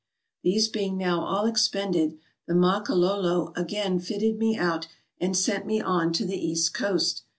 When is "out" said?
4.57-4.87